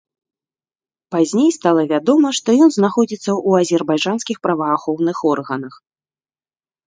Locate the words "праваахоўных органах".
4.49-5.73